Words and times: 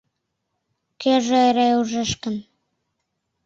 Кӧжӧ 1.01 1.37
эре 1.49 1.67
ужеш 1.79 2.11
гын 2.23 2.35